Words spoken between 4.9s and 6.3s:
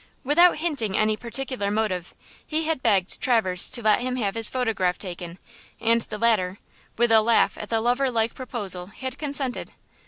taken, and the